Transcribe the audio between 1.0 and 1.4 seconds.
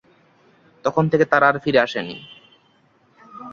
থেকে